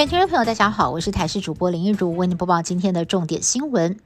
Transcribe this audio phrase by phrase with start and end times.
[0.00, 3.98] 各位听众朋友，大家好，我是台视主播林一如，为您播报今天的重点新闻。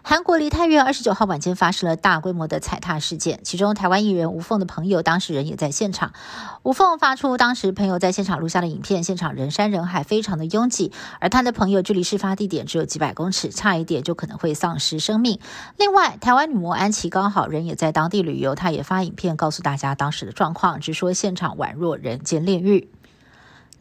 [0.00, 6.14] 韩国梨泰院二十九号晚间发生了大规模的踩踏事件，其中台湾艺人吴凤的朋友当事人也在现场。
[6.62, 10.90] 吴凤发出当时朋友在现场录下的影片，现场人山人海，非常的拥挤，
[11.20, 15.38] 而他的朋友距离事发地点只有几百公尺，差一点就可能会丧失生命。
[15.76, 22.88] 另外，台湾女模安琪刚好人也在当地旅游，她也发影片告诉大家当时的状况，直说现场宛若人间炼狱。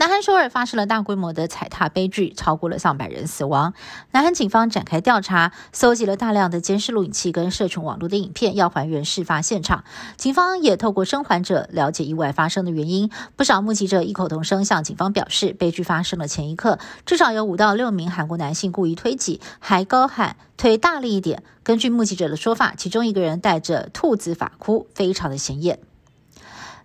[0.02, 3.76] 南韩首尔发生了大规模的踩踏悲剧，超过了上百人死亡。
[4.10, 9.84] 南韩警方展开调查，搜集了大量的监视录影器跟社群网络的影片，要还原事发现场。
[10.18, 13.12] 警方也透过生还者了解意外发生的原因。
[13.36, 21.44] 不少目击者异口同声向警方表示，悲剧发生的前一刻，至少有五到六名韩国男性故意推挤，还高喊“腿大力一点”。
[21.62, 25.78] 根据目击者的说法，其中一个人戴着兔子发箍，非常的显眼。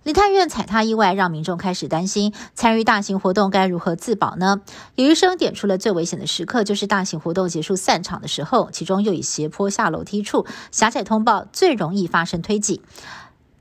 [0.06, 4.60] 梨泰院踩踏意外让民众开始担心，参与大型活动该如何自保呢？
[4.94, 12.82] 有医生点出了最危险的时刻，就是大型活动结束散场的时候，其中又以斜坡下楼梯处狭窄通报最容易发生推挤。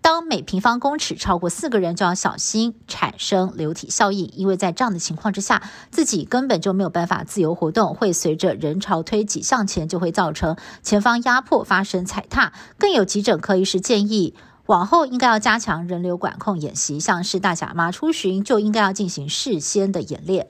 [0.02, 12.53] 当每平方公尺超过四个人，就要小心产生流体效应，因为在这样的情况之下，自己根本就没有办法自由活动，会随着人潮推挤向前，就会造成前方压迫，发生踩踏。
[12.78, 14.36] 更有急诊科医师建议。
[14.67, 20.47] 往后应该要加强人流管控演习，像是大甲妈出巡就应该要进行事先的演练。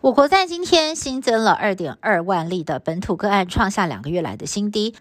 [0.00, 4.94] 我国在今天新增了二点二万例的本土个案，创下两个月来的新低。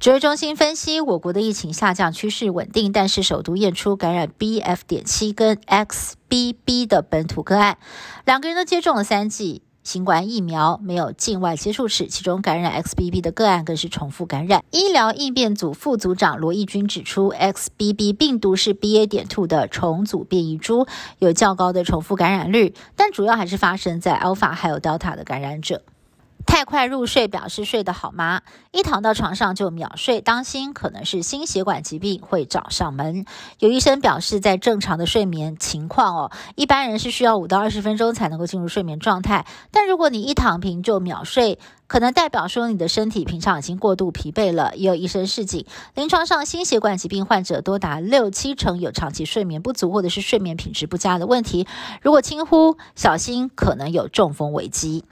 [0.00, 4.78] 指挥中心分析，我国的疫情下降趋势稳定，但是首都验出感染 BF.
[4.84, 7.78] 点七跟 XBB 的本土个案，
[8.24, 9.62] 两个人都接种了三剂。
[9.82, 14.64] 新冠疫苗没有境外接触史，其中感染 XBB 的个案更是重复感染。
[14.70, 19.06] 医疗应变组副组长罗义军指出，XBB 病毒是 BA.
[19.06, 20.86] 点 two 的重组变异株，
[21.18, 25.82] 有较高的重复感染率，但主要还是发生在 Alpha 还有 Delta 的感染者。
[26.44, 28.42] 太快入睡表示睡得好吗？
[28.72, 33.24] 一躺到床上就秒睡，当心可能是心血管疾病会找上门。
[33.58, 39.46] 有医生表示，在正常的睡眠情况哦，一般人是需要五到二十分钟才能够进入睡眠状态。
[39.70, 44.72] 但如果你一躺平就秒睡，可能代表说你的身体平常已经过度疲惫了。
[44.76, 51.66] 也有医生示警，临床上心血管疾病患者多达六七成有长期睡眠不足或者是睡眠品质不佳的问题。
[52.02, 55.04] 如果轻忽，小心可能有中风危机。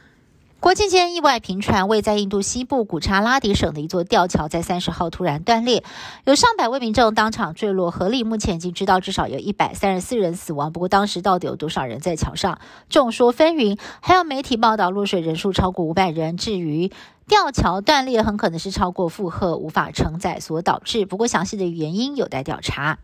[0.60, 5.82] 国际间意外频传，位在印度西部古查拉迪省的一座吊桥在三十号突然断裂，
[6.24, 8.24] 有上百位民众当场坠落河里。
[8.24, 12.58] 目前已经知道至少有一百三十四人死亡，不过当时到底有多少人在桥上，
[12.90, 13.78] 众说纷纭。
[14.02, 16.36] 还有媒体报道落水人数超过五百人。
[16.36, 16.92] 至于
[17.26, 22.98] 吊桥断裂，很可能是超过负荷无法承载所导致，不过详细的原因有待调查。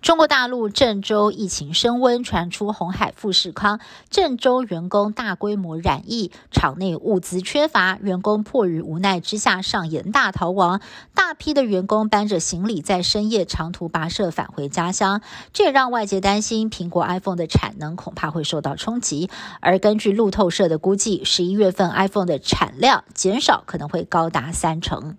[0.00, 10.80] 中国大陆郑州疫情升温，传出红海富士康郑州员工大规模染疫，厂内物资缺乏，员工迫于无奈之下上演大逃亡，
[11.14, 15.20] 大批的员工搬着行李在深夜长途跋涉返回家乡，
[15.52, 19.28] 这也让外界担心苹果 iPhone 的产能恐怕会受到冲击。
[19.60, 25.18] 而根据路透社的估计，十一月份 iPhone 的产量减少可能会高达三成。